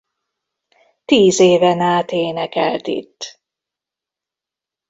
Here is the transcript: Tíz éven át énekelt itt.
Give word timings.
Tíz 1.05 1.39
éven 1.39 1.79
át 1.79 2.11
énekelt 2.11 2.87
itt. 2.87 3.41